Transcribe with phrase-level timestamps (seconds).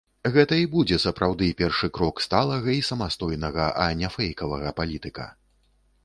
[0.35, 5.29] Гэта і будзе сапраўды першы крок сталага і самастойнага, а не фэйкавага палітыка.